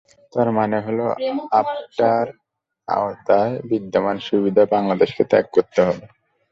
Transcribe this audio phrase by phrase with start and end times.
[0.33, 1.05] তার মানে হলো,
[1.51, 2.25] আপটার
[2.87, 6.05] আওতায় বিদ্যমান সুবিধা বাংলাদেশকে ত্যাগ করতে হবে।